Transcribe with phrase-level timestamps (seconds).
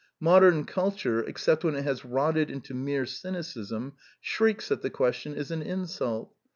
[0.19, 5.51] Modern culture, except when it has rotted into mere cynicism, shrieks that the question is
[5.51, 6.33] an insult.